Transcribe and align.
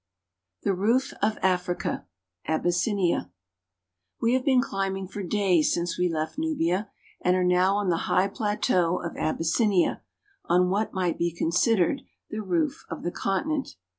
THE 0.63 0.73
ROOF 0.73 1.13
OF 1.21 1.37
AFRICA— 1.43 2.07
AHYSSINIA 2.47 3.29
WE 4.19 4.33
have 4.33 4.43
been 4.43 4.59
climbing 4.59 5.07
for 5.07 5.21
days 5.21 5.71
since 5.71 5.95
we 5.99 6.09
left 6.09 6.39
Nubia, 6.39 6.89
and 7.23 7.35
are 7.35 7.45
uow 7.45 7.73
on 7.75 7.89
the 7.91 7.97
high 8.09 8.27
plateau 8.27 8.97
of 8.97 9.15
Abyssinia 9.15 9.91
(ab 9.91 9.99
ls 9.99 10.01
sln'l 10.01 10.01
a), 10.01 10.01
on 10.61 10.69
what 10.71 10.93
might 10.95 11.19
be 11.19 11.31
considered 11.31 12.01
the 12.31 12.41
roof 12.41 12.83
of 12.89 13.03
the 13.03 13.11
continent. 13.11 13.75